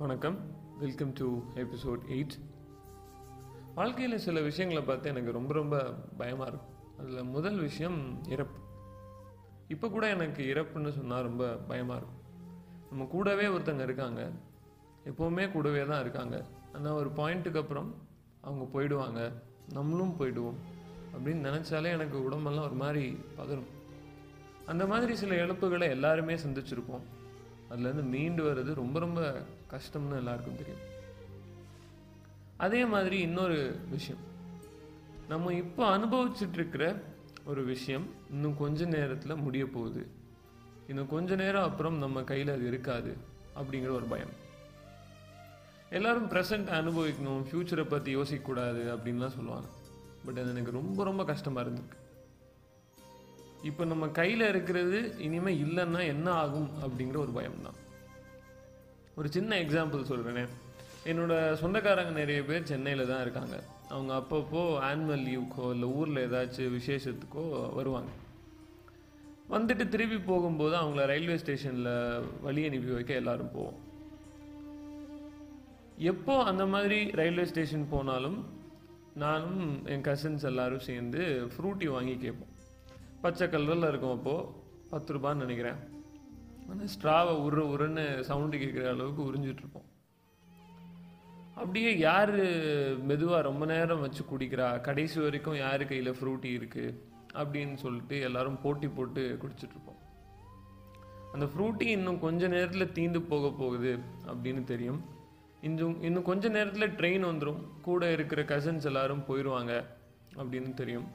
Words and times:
வணக்கம். 0.00 0.38
Welcome 0.78 1.12
to 1.12 1.38
episode 1.54 1.98
eight 2.08 2.30
வாழ்க்கையில் 3.74 4.18
சில 4.18 4.40
விஷயங்களை 4.40 4.84
பார்த்து 4.84 5.08
எனக்கு 5.08 5.32
ரொம்ப 5.32 5.52
ரொம்ப 5.54 5.82
பயமாக 6.16 6.50
இருக்கும். 6.50 6.98
அதில் 6.98 7.24
முதல் 7.24 7.58
விஷயம் 7.58 8.24
இறப்பு. 8.24 8.60
இப்போ 9.68 9.88
கூட 9.88 10.08
எனக்கு 10.08 10.44
இறப்புன்னு 10.44 10.88
சொன்னால் 10.88 11.22
ரொம்ப 11.22 11.54
பயமாக 11.54 12.00
இருக்கும். 12.00 12.20
நம்ம 12.88 13.04
கூடவே 13.04 13.46
ஒருத்தங்க 13.46 13.82
இருக்காங்க. 13.82 14.30
எப்போவுமே 15.04 15.52
கூடவே 15.52 15.84
தான் 15.84 16.00
இருக்காங்க. 16.00 16.44
ஆனால் 16.72 16.92
ஒரு 16.92 17.10
பாயிண்ட்டுக்கு 17.10 17.56
அப்புறம் 17.56 17.94
அவங்க 18.40 18.80
போயிடுவாங்க. 18.80 19.32
நம்மளும் 19.72 20.16
போயிடுவோம். 20.18 20.54
அப்படின்னு 21.16 21.46
நினச்சாலே 21.50 21.84
எனக்கு 21.84 22.24
உடம்பெல்லாம் 22.24 22.64
ஒரு 22.64 22.74
மாதிரி 22.74 23.18
பதறும். 23.36 23.66
அந்த 24.66 24.86
மாதிரி 24.86 25.16
சில 25.16 25.34
இழப்புகளை 25.34 25.88
எல்லாருமே 25.88 26.34
சந்திச்சிருப்போம். 26.34 27.02
அதுலேருந்து 27.70 28.02
மீண்டு 28.02 28.52
வர்றது 28.52 28.74
ரொம்ப 28.74 28.98
ரொம்ப 28.98 29.42
கஷ்டம்னு 29.70 30.16
எல்லாருக்கும் 30.16 30.56
தெரியும். 30.56 30.84
அதே 32.56 32.84
மாதிரி 32.84 33.20
இன்னொரு 33.20 33.80
விஷயம். 33.90 34.20
நம்ம 35.28 35.52
இப்போ 35.54 35.98
அனுபவிச்சுட்ருக்கிற 35.98 37.00
ஒரு 37.44 37.64
விஷயம் 37.64 38.06
இன்னும் 38.30 38.56
கொஞ்ச 38.56 38.84
நேரத்தில் 38.84 39.36
முடிய 39.36 39.66
போகுது. 39.66 40.06
இன்னும் 40.88 41.08
கொஞ்ச 41.08 41.34
நேரம் 41.34 41.62
அப்புறம் 41.62 41.98
நம்ம 41.98 42.22
கையில் 42.22 42.48
அது 42.48 42.66
இருக்காது 42.66 43.16
அப்படிங்கிற 43.56 43.90
ஒரு 43.90 44.04
பயம். 44.04 44.48
எல்லாரும் 45.90 46.30
ப்ரெசண்ட் 46.30 46.68
அனுபவிக்கணும் 46.80 47.44
ஃப்யூச்சரை 47.50 47.84
பற்றி 47.84 48.16
யோசிக்கக்கூடாது 48.16 48.82
அப்படின்லாம் 48.96 49.36
சொல்லுவாங்க. 49.36 49.68
பட் 50.24 50.38
அது 50.38 50.48
எனக்கு 50.48 50.70
ரொம்ப 50.70 51.04
ரொம்ப 51.04 51.24
கஷ்டமாக 51.24 51.70
இருந்திருக்கு. 51.70 51.98
இப்போ 53.62 53.84
நம்ம 53.84 54.08
கையில் 54.08 54.48
இருக்கிறது 54.48 55.18
இனிமேல் 55.18 55.64
இல்லைன்னா 55.64 56.06
என்ன 56.06 56.30
ஆகும் 56.30 56.70
அப்படிங்கிற 56.82 57.16
ஒரு 57.16 57.30
பயம்தான். 57.30 57.88
ஒரு 59.20 59.28
சின்ன 59.36 59.56
எக்ஸாம்பிள் 59.62 60.08
சொல்கிறேன் 60.10 60.52
என்னோடய 61.10 61.56
சொந்தக்காரங்க 61.62 62.12
நிறைய 62.18 62.40
பேர் 62.48 62.68
சென்னையில் 62.70 63.10
தான் 63.10 63.20
இருக்காங்க. 63.20 63.56
அவங்க 63.94 64.12
அப்பப்போ 64.20 64.62
ஆனுவல் 64.88 65.24
லீவுக்கோ 65.28 65.64
இல்லை 65.74 65.88
ஊரில் 65.98 66.20
ஏதாச்சும் 66.26 66.74
விசேஷத்துக்கோ 66.76 67.44
வருவாங்க. 67.78 68.10
வந்துட்டு 69.54 69.84
திருப்பி 69.94 70.18
போகும்போது 70.30 70.74
அவங்கள 70.80 71.04
ரயில்வே 71.12 71.36
ஸ்டேஷனில் 71.42 71.90
வழி 72.42 72.64
அனுப்பி 72.68 72.90
வைக்க 72.96 73.14
எல்லோரும் 73.14 73.52
போவோம். 73.54 73.78
எப்போ 76.12 76.34
அந்த 76.50 76.66
மாதிரி 76.74 76.98
ரயில்வே 77.20 77.46
ஸ்டேஷன் 77.52 77.86
போனாலும் 77.90 78.38
நானும் 79.24 79.86
என் 79.92 80.06
கசின்ஸ் 80.10 80.48
எல்லோரும் 80.52 80.86
சேர்ந்து 80.90 81.22
ஃப்ரூட்டி 81.54 81.88
வாங்கி 81.96 82.16
கேட்போம். 82.16 82.54
பச்சை 83.24 83.48
கலரில் 83.48 83.90
இருக்கும் 83.92 84.16
அப்போது 84.18 84.46
பத்து 84.90 85.14
ரூபான்னு 85.16 85.44
நினைக்கிறேன். 85.46 85.80
ஆனால் 86.70 86.90
ஸ்ட்ராவை 86.94 87.32
உரு 87.46 87.62
உருன்னு 87.74 88.04
சவுண்டு 88.20 88.56
கேட்குற 88.56 88.88
அளவுக்கு 88.88 89.22
உறிஞ்சிட்ருப்போம் 89.30 89.88
அப்படியே 91.54 91.98
யார் 91.98 92.34
மெதுவாக 93.04 93.40
ரொம்ப 93.42 93.64
நேரம் 93.66 94.00
வச்சு 94.00 94.22
குடிக்கிறா? 94.22 94.80
கடைசி 94.80 95.20
வரைக்கும் 95.20 95.56
யார் 95.56 95.82
கையில் 95.86 96.16
ஃப்ரூட்டி 96.18 96.50
இருக்குது 96.58 96.94
அப்படின்னு 97.34 97.74
சொல்லிட்டு 97.74 98.20
எல்லாரும் 98.20 98.60
போட்டி 98.60 98.88
போட்டு 98.88 99.22
குடிச்சிட்டு 99.42 99.74
இருப்போம். 99.74 99.98
அந்த 101.32 101.46
ஃப்ரூட்டி 101.46 101.86
இன்னும் 101.96 102.20
கொஞ்ச 102.20 102.48
நேரத்தில் 102.48 102.94
தீந்து 102.98 103.20
போக 103.32 103.50
போகுது 103.58 103.92
அப்படின்னு 104.26 104.64
தெரியும். 104.64 105.00
இன்னும் 105.60 106.02
இன்னும் 106.02 106.28
கொஞ்ச 106.30 106.48
நேரத்தில் 106.48 106.96
ட்ரெயின் 107.00 107.28
வந்துடும் 107.30 107.60
கூட 107.82 108.12
இருக்கிற 108.12 108.42
கசின்ஸ் 108.42 108.88
எல்லாரும் 108.92 109.26
போயிடுவாங்க 109.28 109.72
அப்படின்னு 110.36 110.72
தெரியும். 110.74 111.08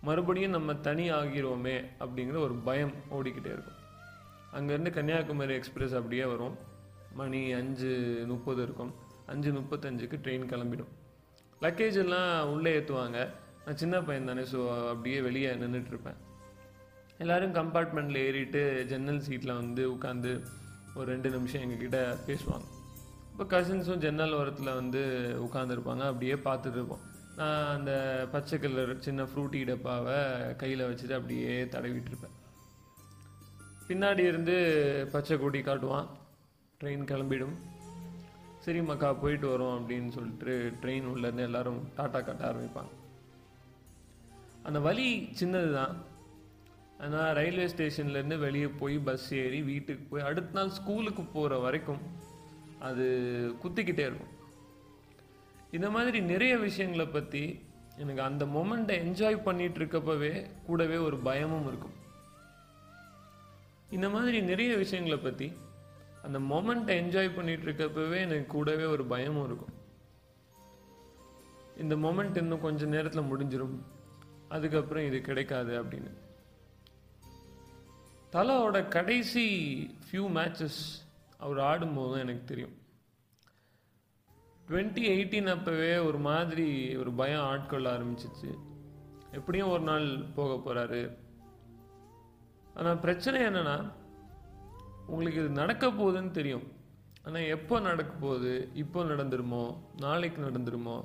மறுபடியும் 0.00 0.56
நம்ம 0.56 0.74
தனி 0.74 1.06
ஆகிருவோமே 1.12 1.76
அப்படிங்கிற 2.00 2.38
ஒரு 2.38 2.54
பயம் 2.68 2.94
ஓடிக்கிட்டே 3.10 3.52
இருக்கும். 3.56 3.77
அங்கேருந்து 4.52 4.90
கன்னியாகுமரி 4.90 5.54
எக்ஸ்பிரஸ் 5.54 5.94
அப்படியே 5.94 6.24
வரும். 6.24 6.56
மணி 7.12 7.52
அஞ்சு 7.52 8.24
முப்பது 8.26 8.62
இருக்கும். 8.62 8.94
அஞ்சு 9.26 9.50
முப்பத்தஞ்சுக்கு 9.50 10.16
ட்ரெயின் 10.24 10.48
கிளம்பிடும். 10.52 10.92
லக்கேஜ் 11.62 11.98
எல்லாம் 12.04 12.50
உள்ளே 12.52 12.80
ஏற்றுவாங்க 12.80 13.28
நான் 13.64 13.76
சின்ன 13.76 14.02
பையன் 14.02 14.24
தானே 14.24 14.42
ஸோ 14.42 14.88
அப்படியே 14.88 15.20
வெளியே 15.20 15.50
நின்றுட்டு 15.50 15.92
இருப்பேன் 15.94 16.26
கம்பார்ட்மெண்ட்டில் 17.58 18.16
ஏறிட்டு 18.16 18.86
ஜன்னல் 18.88 19.20
சீட்டில் 19.20 19.52
வந்து 19.52 19.94
உட்காந்து 19.94 20.44
ஒரு 20.94 21.06
ரெண்டு 21.10 21.30
நிமிஷம் 21.30 21.62
எங்ககிட்ட 21.62 22.16
பேசுவாங்க. 22.26 22.66
இப்போ 23.32 23.44
கசின்ஸும் 23.44 23.96
ஜன்னல் 23.96 24.32
ஓரத்தில் 24.32 24.74
வந்து 24.74 25.02
உட்காந்துருப்பாங்க. 25.46 26.04
அப்படியே 26.06 26.32
பார்த்துட்ருப்போம். 26.32 27.04
நான் 27.36 27.78
அந்த 27.78 27.92
பச்சை 28.32 28.58
கலர் 28.58 28.98
சின்ன 28.98 29.22
ஃப்ரூட்டி 29.22 29.64
டப்பாவை 29.64 30.16
கையில் 30.56 30.80
வச்சுட்டு 30.80 31.12
அப்படியே 31.12 31.64
தடவிட்டு 31.64 32.10
இருப்பேன் 32.12 32.36
பின்னாடி 33.88 34.22
இருந்து 34.30 34.54
பச்சை 35.12 35.34
கொடி 35.38 35.60
காட்டுவான். 35.60 36.08
ட்ரெயின் 36.80 37.04
கிளம்பிடும். 37.10 37.54
சரி 38.64 38.80
மக்கா 38.88 39.10
போயிட்டு 39.22 39.46
வரோம் 39.52 39.76
அப்படின்னு 39.78 40.10
சொல்லிட்டு 40.16 40.54
ட்ரெயின் 40.80 41.06
உள்ளேருந்து 41.12 41.44
எல்லாரும் 41.48 41.78
டாட்டா 41.96 42.20
கட்ட 42.24 42.42
ஆரம்பிப்பாங்க. 42.48 42.92
அந்த 44.66 44.78
வழி 44.86 45.06
சின்னது 45.40 45.70
தான் 45.78 45.94
ஆனால் 47.04 47.30
ரயில்வே 47.38 47.66
ஸ்டேஷன்லேருந்து 47.72 48.38
வெளியே 48.46 48.68
போய் 48.80 48.96
பஸ் 49.08 49.28
ஏறி 49.42 49.60
வீட்டுக்கு 49.70 50.04
போய் 50.10 50.26
அடுத்த 50.28 50.56
நாள் 50.58 50.76
ஸ்கூலுக்கு 50.78 51.22
போகிற 51.36 51.58
வரைக்கும் 51.66 52.02
அது 52.88 53.06
குத்திக்கிட்டே 53.62 54.04
இருக்கும். 54.08 54.34
இந்த 55.78 55.90
மாதிரி 55.96 56.20
நிறைய 56.32 56.56
விஷயங்களை 56.66 57.06
பற்றி 57.06 57.44
எனக்கு 58.02 58.22
அந்த 58.30 58.44
மொமெண்ட்டை 58.56 58.96
என்ஜாய் 59.04 59.46
பண்ணிகிட்டு 59.48 59.80
இருக்கப்பவே 59.82 60.32
கூடவே 60.66 60.98
ஒரு 61.06 61.18
பயமும் 61.28 61.68
இருக்கும். 61.70 61.96
இந்த 63.90 64.08
மாதிரி 64.08 64.40
நிறைய 64.40 64.76
விஷயங்களை 64.76 65.18
பற்றி 65.18 65.52
அந்த 66.22 66.38
மொமெண்ட்டை 66.38 66.96
என்ஜாய் 66.96 67.30
பண்ணிகிட்டு 67.30 67.66
இருக்கப்பவே 67.68 68.16
எனக்கு 68.16 68.46
கூடவே 68.46 68.84
ஒரு 68.84 69.04
பயமும் 69.04 69.44
இருக்கும். 69.44 69.74
இந்த 71.76 71.96
மொமெண்ட் 71.96 72.36
இன்னும் 72.36 72.60
கொஞ்ச 72.60 72.86
நேரத்தில் 72.86 73.22
முடிஞ்சிடும் 73.22 73.78
அதுக்கப்புறம் 74.48 75.06
இது 75.06 75.20
கிடைக்காது 75.20 75.82
அப்படின்னு. 75.82 76.10
தலாவோட 78.32 78.88
கடைசி 78.88 79.44
ஃபியூ 80.10 80.14
மேட்சஸ் 80.14 81.06
அவர் 81.38 81.58
ஆடும்போது 81.58 82.20
எனக்கு 82.20 82.44
தெரியும். 82.44 82.76
டுவெண்ட்டி 84.68 85.06
எயிட்டீன் 85.10 85.52
அப்போவே 85.52 86.04
ஒரு 86.04 86.18
மாதிரி 86.18 86.96
ஒரு 86.96 87.12
பயம் 87.12 87.40
ஆட்கொள்ள 87.40 87.90
ஆரம்பிச்சிச்சு. 87.96 88.58
எப்படியும் 89.32 89.68
ஒரு 89.68 89.82
நாள் 89.82 90.22
போக 90.34 90.52
போகிறாரு 90.54 91.16
ஆனால் 92.78 93.00
பிரச்சனை 93.04 93.38
என்னென்னா 93.48 93.76
உங்களுக்கு 95.12 95.40
இது 95.42 95.50
நடக்க 95.62 95.84
போகுதுன்னு 96.00 96.32
தெரியும். 96.38 96.66
ஆனால் 97.26 97.48
எப்போ 97.54 97.76
நடக்க 97.86 98.12
போகுது 98.24 98.52
இப்போ 98.82 99.00
நடந்துருமோ 99.12 99.62
நாளைக்கு 100.04 100.40
நடந்துருமோ 100.46 100.96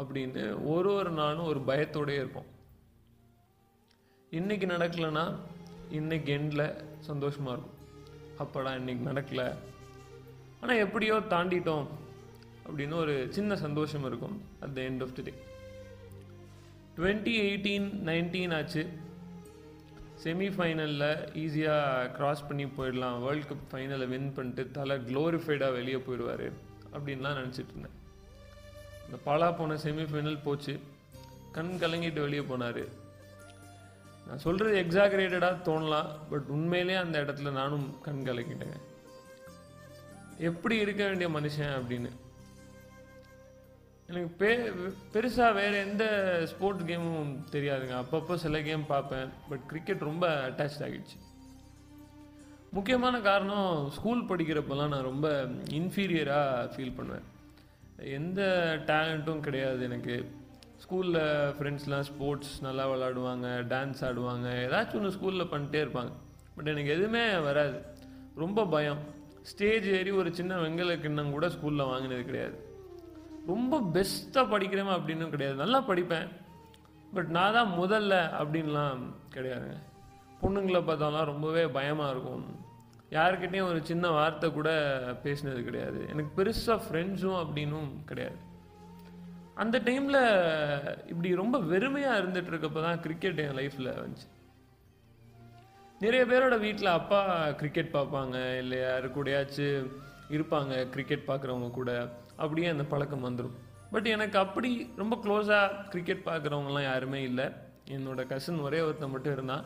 அப்படின்னு 0.00 0.42
ஒரு 0.72 0.90
ஒரு 0.98 1.10
நாளும் 1.20 1.48
ஒரு 1.52 1.60
பயத்தோடயே 1.68 2.20
இருப்போம். 2.22 2.48
இன்றைக்கி 4.38 4.66
நடக்கலைன்னா 4.74 5.24
இன்றைக்கி 5.98 6.30
எண்டில் 6.36 6.66
சந்தோஷமாக 7.08 7.54
இருக்கும். 7.56 7.74
அப்படா 8.44 8.72
இன்னைக்கு 8.80 9.04
நடக்கல. 9.10 9.42
ஆனால் 10.60 10.82
எப்படியோ 10.84 11.16
தாண்டிட்டோம் 11.32 11.86
அப்படின்னு 12.66 12.94
ஒரு 13.04 13.14
சின்ன 13.36 13.56
சந்தோஷம் 13.64 14.06
இருக்கும் 14.10 14.36
at 14.64 14.76
the 14.78 14.80
end 14.90 15.02
of 15.06 15.16
the 15.18 15.22
day 15.26 15.34
twenty 16.96 17.34
eighteen 17.46 17.88
nineteen 18.08 18.54
ஆச்சு. 18.58 18.82
செமிஃபைனலில் 20.22 21.08
ஈஸியாக 21.42 22.10
க்ராஸ் 22.18 22.46
பண்ணி 22.48 22.64
போயிடலாம். 22.64 23.20
வேர்ல்ட் 23.20 23.50
கப் 23.50 23.74
ஃபைனலை 23.74 24.06
வின் 24.08 24.32
பண்ணிட்டு 24.32 24.70
தலை 24.70 24.96
க்ளோரிஃபைடாக 24.96 25.72
வெளியே 25.72 25.96
போயிடுவார் 25.96 26.52
அப்படின்லாம் 26.94 27.38
நினச்சிட்டு 27.40 27.72
இருந்தேன். 27.72 27.96
இந்த 29.06 29.18
பாலா 29.26 29.56
போன 29.56 29.74
செமிஃபைனல் 29.74 30.38
போச்சு. 30.44 30.80
கண் 31.52 31.76
கலங்கிட்டு 31.80 32.20
வெளியே 32.20 32.40
போனார். 32.40 32.88
நான் 34.26 34.38
சொல்கிறது 34.38 34.82
எக்ஸாகரேட்டடாக 34.82 35.56
தோணலாம் 35.64 36.08
பட் 36.30 36.46
உண்மையிலே 36.48 36.94
அந்த 36.94 37.20
இடத்துல 37.20 37.52
நானும் 37.52 37.96
கண் 38.02 38.22
கலக்கிட்டேங்க 38.24 38.78
எப்படி 40.38 40.76
இருக்க 40.76 41.02
வேண்டிய 41.04 41.28
மனுஷன் 41.38 41.74
அப்படின்னு. 41.80 42.10
எனக்கு 44.08 44.30
பெ 44.38 44.48
பெருசாக 45.12 45.54
வேறு 45.54 45.76
எந்த 45.76 46.04
ஸ்போர்ட்ஸ் 46.46 46.84
கேமும் 46.84 47.38
தெரியாதுங்க. 47.50 48.02
அப்பப்போ 48.02 48.34
சில 48.34 48.62
கேம் 48.62 48.86
பார்ப்பேன். 48.86 49.28
பட் 49.48 49.66
கிரிக்கெட் 49.66 49.98
ரொம்ப 49.98 50.48
அட்டாச் 50.48 50.78
ஆகிடுச்சு. 50.78 51.16
முக்கியமான 52.70 53.20
காரணம் 53.20 53.90
ஸ்கூல் 53.90 54.24
படிக்கிறப்பெல்லாம் 54.24 54.88
நான் 54.88 55.02
ரொம்ப 55.02 55.44
இன்ஃபீரியராக 55.70 56.70
ஃபீல் 56.76 56.96
பண்ணுவேன். 56.96 57.22
எந்த 57.96 58.42
டேலண்ட்டும் 58.86 59.40
கிடையாது 59.40 59.82
எனக்கு. 59.82 60.30
ஸ்கூலில் 60.76 61.54
ஃப்ரெண்ட்ஸ்லாம் 61.58 62.00
ஸ்போர்ட்ஸ் 62.00 62.62
நல்லா 62.62 62.90
விளாடுவாங்க 62.90 63.46
டான்ஸ் 63.72 64.00
ஆடுவாங்க 64.00 64.48
ஏதாச்சும் 64.66 64.94
ஒன்று 64.94 65.08
ஸ்கூலில் 65.08 65.46
பண்ணிட்டே 65.46 65.88
இருப்பாங்க. 65.88 66.12
பட் 66.54 66.66
எனக்கு 66.66 66.90
எதுவுமே 66.90 67.38
வராது. 67.38 67.82
ரொம்ப 68.34 68.66
பயம். 68.66 68.98
ஸ்டேஜ் 69.42 69.86
ஏறி 69.86 70.10
ஒரு 70.10 70.34
சின்ன 70.34 70.56
வெங்கல 70.56 71.00
கிண்ணம் 71.00 71.30
கூட 71.30 71.46
ஸ்கூலில் 71.46 71.88
வாங்கினது 71.88 72.24
கிடையாது. 72.24 72.65
ரொம்ப 73.52 73.80
பெஸ்ட்டாக 73.94 74.52
படிக்கிறேன் 74.52 74.96
அப்படின்னு 74.96 75.32
கிடையாது. 75.34 75.56
நல்லா 75.62 75.80
படிப்பேன். 75.90 76.28
பட் 77.16 77.30
நான் 77.36 77.56
தான் 77.56 77.70
முதல்ல 77.80 78.14
அப்படின்லாம் 78.40 79.02
கிடையாதுங்க. 79.34 79.76
பொண்ணுங்களை 80.40 80.80
பார்த்தாலாம் 80.88 81.30
ரொம்பவே 81.32 81.62
பயமாக 81.76 82.12
இருக்கும். 82.14 82.46
யாருக்கிட்டேயும் 83.16 83.70
ஒரு 83.72 83.80
சின்ன 83.90 84.06
வார்த்தை 84.16 84.48
கூட 84.52 84.70
பேசினது 85.24 85.60
கிடையாது. 85.68 86.00
எனக்கு 86.12 86.30
பெருசாக 86.38 86.84
ஃப்ரெண்ட்ஸும் 86.86 87.40
அப்படின்னும் 87.42 87.90
கிடையாது. 88.10 88.38
அந்த 89.62 89.76
டைமில் 89.86 90.22
இப்படி 91.12 91.28
ரொம்ப 91.42 91.58
வெறுமையாக 91.72 92.20
இருந்துட்டு 92.22 92.50
இருக்கப்போ 92.52 92.80
தான் 92.86 93.00
கிரிக்கெட் 93.04 93.38
என் 93.44 93.56
லைஃப்பில் 93.60 93.92
வந்துச்சு. 94.00 94.26
நிறைய 96.04 96.22
பேரோட 96.30 96.56
வீட்டில் 96.64 96.96
அப்பா 96.98 97.20
கிரிக்கெட் 97.60 97.94
பார்ப்பாங்க. 97.94 98.36
இல்லை 98.62 98.78
யாரு 98.78 99.08
கூடயாச்சும் 99.16 99.86
இருப்பாங்க 100.28 100.88
கிரிக்கெட் 100.88 101.28
பார்க்குறவங்க 101.28 101.70
கூட. 101.70 101.90
அப்படியே 102.36 102.68
அந்த 102.68 102.84
பழக்கம் 102.84 103.26
வந்துடும் 103.26 103.56
பட் 103.90 104.06
எனக்கு 104.06 104.38
அப்படி 104.38 104.90
ரொம்ப 104.96 105.18
க்ளோஸாக 105.24 105.88
கிரிக்கெட் 105.88 106.26
பார்க்குறவங்கலாம் 106.26 106.82
யாருமே 106.82 107.22
இல்லை. 107.22 107.44
என்னோட 107.96 108.26
கசின் 108.26 108.58
ஒரே 108.58 108.80
ஒருத்தன் 108.80 109.10
மட்டும் 109.10 109.32
இருந்தான். 109.32 109.64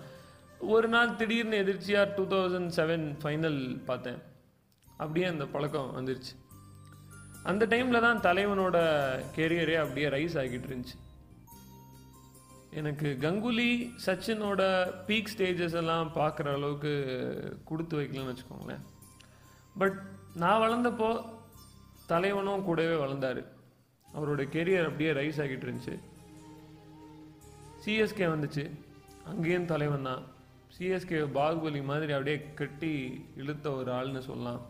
ஒரு 0.58 0.88
நாள் 0.88 1.16
திடீர்னு 1.16 1.56
எதிர்ச்சியாக 1.56 2.12
டூ 2.16 2.24
தௌசண்ட் 2.24 2.70
செவன் 2.78 3.06
ஃபைனல் 3.22 3.84
பார்த்தேன். 3.84 4.22
அப்படியே 4.96 5.26
அந்த 5.26 5.46
பழக்கம் 5.46 5.92
வந்துருச்சு. 5.98 6.32
அந்த 7.42 7.66
டைமில் 7.66 8.04
தான் 8.06 8.20
தலைவனோட 8.20 8.78
கேரியரே 9.36 9.76
அப்படியே 9.76 10.08
ரைஸ் 10.08 10.36
ஆகிட்டு 10.42 10.68
இருந்துச்சு. 10.70 10.98
எனக்கு 12.70 13.16
கங்குலி 13.20 13.70
சச்சினோட 14.06 14.62
பீக் 15.06 15.30
ஸ்டேஜஸ் 15.36 15.74
எல்லாம் 15.74 16.10
பார்க்குற 16.14 16.52
அளவுக்கு 16.54 16.92
கொடுத்து 17.64 18.00
வைக்கலன்னு 18.00 18.34
வச்சுக்கோங்களேன். 18.34 18.84
பட் 19.78 19.98
நான் 20.34 20.60
வளர்ந்தப்போ 20.60 21.24
தலைவனும் 22.06 22.64
கூடவே 22.64 22.96
வளர்ந்தார். 22.96 23.40
அவரோட 24.14 24.48
கெரியர் 24.48 24.84
அப்படியே 24.84 25.12
ரைஸ் 25.12 25.40
ஆகிட்டு 25.40 25.66
இருந்துச்சு. 25.66 25.98
சிஎஸ்கே 27.84 28.26
வந்துச்சு. 28.26 28.70
அங்கேயும் 29.24 29.66
தலைவன் 29.66 30.02
தான். 30.02 30.22
சிஎஸ்கே 30.78 31.28
பாகுபலி 31.34 31.84
மாதிரி 31.84 32.12
அப்படியே 32.12 32.46
கட்டி 32.54 33.24
இழுத்த 33.36 33.70
ஒரு 33.70 33.92
ஆள்னு 33.92 34.18
சொல்லலாம். 34.18 34.60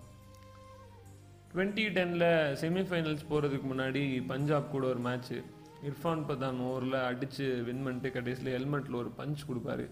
டுவெண்ட்டி 1.55 1.89
டெனில் 1.89 2.57
செமிஃபைனல்ஸ் 2.61 3.27
போகிறதுக்கு 3.31 3.63
முன்னாடி 3.71 4.27
பஞ்சாப் 4.27 4.71
கூட 4.71 4.87
ஒரு 4.87 5.01
மேட்ச்சு 5.01 5.43
இர்ஃபான் 5.85 6.25
பதான் 6.29 6.61
ஓவரில் 6.61 7.05
அடித்து 7.05 7.63
வின் 7.63 7.83
பண்ணிட்டு 7.83 8.13
கடைசியில் 8.13 8.65
ஹெல்மெட்டில் 8.65 8.95
ஒரு 8.95 9.13
பஞ்ச் 9.19 9.37
கொடுப்பாரு. 9.49 9.91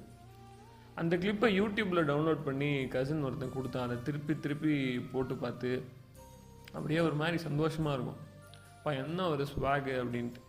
அந்த 1.01 1.17
கிளிப்பை 1.17 1.49
யூடியூப்பில் 1.61 2.09
டவுன்லோட் 2.11 2.43
பண்ணி 2.45 2.71
கசின் 2.95 3.23
ஒருத்தன் 3.23 3.55
கொடுத்தான். 3.55 3.87
அதை 3.87 3.97
திருப்பி 4.03 4.35
திருப்பி 4.39 4.75
போட்டு 5.13 5.35
பார்த்து 5.37 5.71
அப்படியே 6.73 7.01
ஒரு 7.01 7.15
மாதிரி 7.15 7.39
சந்தோஷமாக 7.39 7.95
இருக்கும். 7.97 8.21
அப்பா 8.77 8.91
என்ன 9.03 9.29
ஒரு 9.29 9.45
ஸ்வாகு 9.53 9.95
அப்படின்ட்டு. 10.03 10.43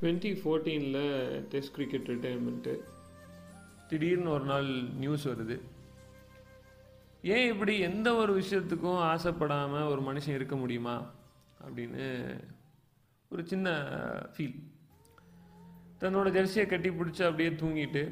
டுவெண்ட்டி 0.00 0.30
ஃபோர்டீனில் 0.40 1.04
டெஸ்ட் 1.52 1.74
கிரிக்கெட் 1.74 2.10
ரிட்டையர்மெண்ட்டு 2.12 2.74
திடீர்னு 3.88 4.30
ஒரு 4.30 4.44
நாள் 4.44 4.68
நியூஸ் 5.02 5.28
வருது. 5.28 5.56
ஏன் 7.22 7.50
இப்படி 7.52 7.74
எந்த 7.88 8.08
ஒரு 8.14 8.32
விஷயத்துக்கும் 8.40 9.00
ஆசைப்படாமல் 9.10 9.90
ஒரு 9.90 10.02
மனுஷன் 10.08 10.38
இருக்க 10.38 10.56
முடியுமா? 10.56 10.96
அப்படின்னு 11.64 12.06
ஒரு 13.28 13.42
சின்ன 13.46 13.68
ஃபீல் 14.34 14.56
தன்னோட 16.00 16.28
ஜெர்சியை 16.36 16.66
கட்டி 16.66 16.90
பிடிச்சி 16.90 17.22
அப்படியே 17.22 17.50
தூங்கிட்டு 17.62 18.02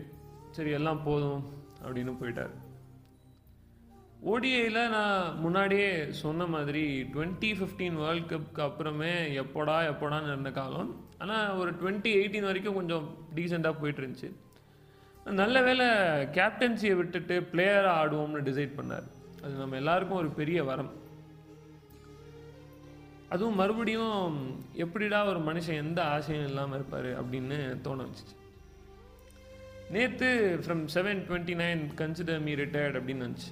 சரி 0.56 0.70
எல்லாம் 0.78 1.02
போதும் 1.08 1.42
அப்படின்னு 1.84 2.12
போயிட்டார். 2.20 2.52
ஓடிஐயில் 4.32 4.90
நான் 4.94 5.38
முன்னாடியே 5.44 5.88
சொன்ன 6.22 6.46
மாதிரி 6.54 6.82
டுவெண்ட்டி 7.14 7.50
ஃபிஃப்டீன் 7.58 7.96
வேர்ல்ட் 8.02 8.28
கப்புக்கு 8.32 8.62
அப்புறமே 8.66 9.12
எப்போடா 9.42 9.76
எப்போடான்னு 9.92 10.32
இருந்த 10.32 10.50
காலம். 10.58 10.90
ஆனால் 11.22 11.56
ஒரு 11.60 11.70
டுவெண்ட்டி 11.80 12.10
எயிட்டீன் 12.18 12.48
வரைக்கும் 12.48 12.78
கொஞ்சம் 12.80 13.06
டீசெண்டாக 13.36 13.80
போயிட்டு 13.80 14.02
இருந்துச்சு 14.02 14.30
நல்ல 15.40 15.56
வேளை 15.68 15.86
கேப்டன்சியை 16.36 16.94
விட்டுட்டு 17.00 17.34
பிளேயராக 17.52 17.98
ஆடுவோம்னு 18.02 18.46
டிசைட் 18.48 18.78
பண்ணார். 18.78 19.08
அது 19.42 19.52
நம்ம 19.62 19.76
எல்லாருக்கும் 19.82 20.20
ஒரு 20.22 20.30
பெரிய 20.40 20.60
வரம். 20.70 20.92
அதுவும் 23.34 23.58
மறுபடியும் 23.60 24.38
எப்படிடா 24.84 25.18
ஒரு 25.32 25.42
மனுஷன் 25.50 25.82
எந்த 25.84 26.00
ஆசையும் 26.14 26.48
இல்லாமல் 26.50 26.78
இருப்பார் 26.78 27.10
அப்படின்னு 27.20 27.58
தோண 27.86 28.06
வச்சுச்சு. 28.08 28.36
நேற்று 29.92 30.28
from 30.66 30.86
seven 30.94 31.20
twenty 31.28 31.54
nine 31.62 31.82
consider 32.00 32.40
me 32.40 32.54
retired 32.54 32.98
அப்படின்னு 32.98 33.24
வந்துச்சு 33.26 33.50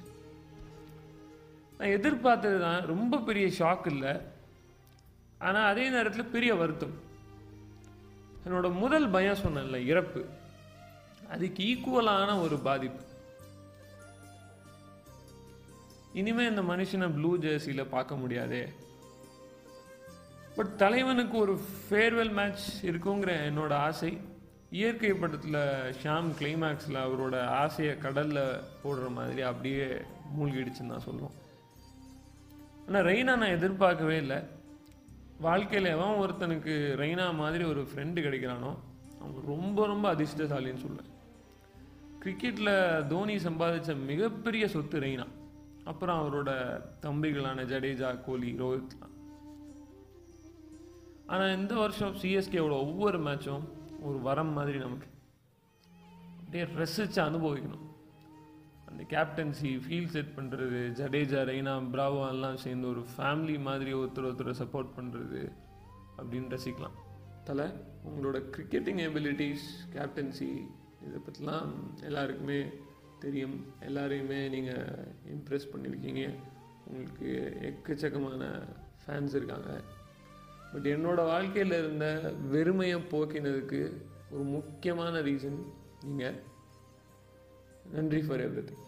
நான் 1.78 1.94
எதிர்பார்த்தது 1.96 2.60
தான் 2.60 2.86
ரொம்ப 2.86 3.18
பெரிய 3.18 3.46
ஷாக் 3.58 3.86
இல்லை. 3.86 4.12
ஆனால் 5.38 5.68
அதே 5.70 5.88
நேரத்தில் 5.88 6.32
பெரிய 6.36 6.54
வருத்தம். 6.54 6.94
என்னோட 8.46 8.72
முதல் 8.72 9.08
பயம் 9.08 9.42
சொன்னேன்ல 9.44 9.84
இறப்பு. 9.86 10.24
அதுக்கு 11.28 11.64
ஈக்குவலான 11.64 12.40
ஒரு 12.40 12.58
பாதிப்பு. 12.58 13.04
இனிமே 16.12 16.46
இந்த 16.46 16.62
மனுஷனை 16.62 17.14
ப்ளூ 17.14 17.38
ஜெர்சியில் 17.38 17.92
பார்க்க 17.96 18.16
முடியாதே. 18.16 18.62
பட் 20.56 20.76
தலைவனுக்கு 20.76 21.38
ஒரு 21.38 21.60
ஃபேர்வெல் 21.88 22.32
மேட்ச் 22.32 22.66
இருக்குங்கிற 22.84 23.32
என்னோட 23.50 23.72
ஆசை. 23.72 24.18
இயற்கை 24.78 25.12
படத்தில் 25.12 25.60
ஷாம் 26.00 26.28
கிளைமேக்ஸில் 26.38 26.98
அவரோட 27.04 27.36
ஆசையை 27.60 27.94
கடலில் 27.98 28.42
போடுற 28.82 29.06
மாதிரி 29.16 29.40
அப்படியே 29.48 29.86
மூழ்கிடுச்சுன்னு 30.36 30.92
தான் 30.94 31.06
சொல்லுவோம் 31.06 31.36
ஆனால் 32.86 33.06
ரெய்னா 33.08 33.32
நான் 33.40 33.56
எதிர்பார்க்கவே 33.56 34.16
இல்லை. 34.24 34.38
வாழ்க்கையில் 35.46 35.88
எவன் 35.94 36.20
ஒருத்தனுக்கு 36.22 36.74
ரெய்னா 37.02 37.26
மாதிரி 37.40 37.64
ஒரு 37.72 37.82
ஃப்ரெண்டு 37.90 38.24
கிடைக்கிறானோ 38.26 38.70
அவன் 39.20 39.48
ரொம்ப 39.52 39.86
ரொம்ப 39.92 40.06
அதிர்ஷ்டசாலின்னு 40.14 40.84
சொல்லுவேன் 40.84 41.10
கிரிக்கெட்டில் 42.22 42.72
தோனி 43.12 43.36
சம்பாதிச்ச 43.48 43.90
மிகப்பெரிய 44.10 44.64
சொத்து 44.76 44.96
ரெய்னா. 45.06 45.26
அப்புறம் 45.90 46.20
அவரோட 46.22 46.50
தம்பிகளான 47.04 47.64
ஜடேஜா 47.72 48.08
கோலி 48.26 48.50
ரோஹித்லாம். 48.62 49.14
ஆனால் 51.26 51.56
இந்த 51.58 51.74
வருஷம் 51.82 52.16
சிஎஸ்கேவோட 52.22 52.76
ஒவ்வொரு 52.86 53.20
மேட்சும் 53.28 53.66
ஒரு 54.08 54.18
வரம் 54.26 54.52
மாதிரி 54.56 54.78
நமக்கு. 54.78 55.08
அப்படியே 56.40 56.64
ரசித்து 56.80 57.22
அனுபவிக்கணும். 57.22 57.86
அந்த 58.88 59.02
கேப்டன்சி 59.12 59.70
ஃபீல் 59.84 60.12
செட் 60.14 60.32
பண்ணுறது 60.36 60.78
ஜடேஜா 61.00 61.40
ரெய்னா 61.50 61.74
பிராவோ 61.92 62.28
எல்லாம் 62.28 62.56
சேர்ந்து 62.56 62.88
ஒரு 62.88 63.02
ஃபேமிலி 63.16 63.56
மாதிரி 63.68 63.92
ஒருத்தர் 64.00 64.28
ஒருத்தரை 64.30 64.54
சப்போர்ட் 64.62 64.90
பண்ணுறது 64.96 65.42
அப்படின்னு 66.18 66.54
ரசிக்கலாம். 66.56 66.96
தலை 67.44 67.66
உங்களோட 68.08 68.38
கிரிக்கெட்டிங் 68.56 69.00
எபிலிட்டிஸ் 69.08 69.66
கேப்டன்சி 69.94 70.50
இதை 71.06 71.18
பற்றிலாம் 71.26 71.70
எல்லாருக்குமே 72.08 72.58
தெரியும். 73.24 73.56
எல்லாரையுமே 73.88 74.40
நீங்கள் 74.54 75.14
இம்ப்ரெஸ் 75.34 75.70
பண்ணியிருக்கீங்க 75.72 76.22
உங்களுக்கு 76.86 77.30
எக்கச்சக்கமான 77.70 78.44
ஃபேன்ஸ் 79.02 79.34
இருக்காங்க. 79.40 79.70
பட் 80.72 80.86
என்னோடய 80.86 81.24
வாழ்க்கையில் 81.24 81.76
இருந்த 81.78 82.06
வெறுமையை 82.52 82.98
போக்கினதுக்கு 83.10 83.80
ஒரு 84.30 84.44
முக்கியமான 84.48 85.20
ரீசன் 85.20 85.58
நீங்கள் 86.04 86.38
நன்றி 87.92 88.20
ஃபார் 88.20 88.40
எவ்ரி 88.40 88.64
திங் 88.64 88.84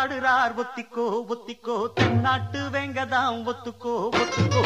ஆடுறார் 0.00 0.54
ஒத்திக்கோ 0.56 1.06
ஒத்திக்கோ. 1.32 1.76
தென்னாட்டு 1.94 2.60
வெங்கதாம் 2.72 3.40
ஒத்துக்கோ 3.46 3.94
ஒத்துக்கோ. 4.20 4.58